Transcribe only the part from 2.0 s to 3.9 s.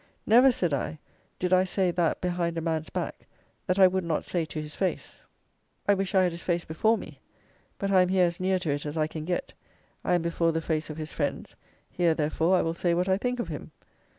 behind a man's back that I